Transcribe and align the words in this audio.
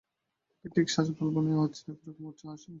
একে 0.55 0.67
ঠিক 0.75 0.87
সাজ 0.89 1.07
বলব 1.19 1.35
না, 1.45 1.49
এ 1.51 1.57
হচ্ছে 1.63 1.81
ওর 1.83 1.93
এক 1.93 1.99
রকমের 2.07 2.29
উচ্চ 2.29 2.41
হাসি। 2.45 2.69